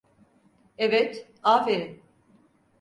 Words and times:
Evet, 0.77 1.31
aferin. 1.43 2.01